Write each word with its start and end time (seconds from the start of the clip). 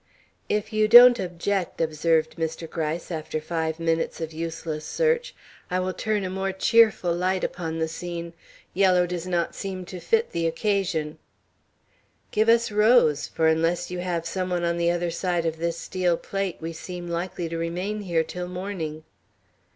"If 0.49 0.73
you 0.73 0.87
don't 0.87 1.19
object," 1.19 1.79
observed 1.79 2.35
Mr. 2.35 2.67
Gryce, 2.67 3.11
after 3.11 3.39
five 3.39 3.79
minutes 3.79 4.19
of 4.19 4.33
useless 4.33 4.83
search, 4.83 5.35
"I 5.69 5.77
will 5.79 5.93
turn 5.93 6.23
a 6.23 6.29
more 6.31 6.51
cheerful 6.51 7.13
light 7.13 7.43
upon 7.43 7.77
the 7.77 7.87
scene. 7.87 8.33
Yellow 8.73 9.05
does 9.05 9.27
not 9.27 9.53
seem 9.53 9.85
to 9.85 9.99
fit 9.99 10.31
the 10.31 10.47
occasion." 10.47 11.19
"Give 12.31 12.49
us 12.49 12.71
rose, 12.71 13.27
for 13.27 13.45
unless 13.45 13.91
you 13.91 13.99
have 13.99 14.25
some 14.25 14.49
one 14.49 14.63
on 14.63 14.77
the 14.77 14.89
other 14.89 15.11
side 15.11 15.45
of 15.45 15.57
this 15.57 15.77
steel 15.77 16.17
plate, 16.17 16.57
we 16.59 16.73
seem 16.73 17.07
likely 17.07 17.47
to 17.47 17.57
remain 17.59 18.01
here 18.01 18.23
till 18.23 18.47
morning." 18.47 19.03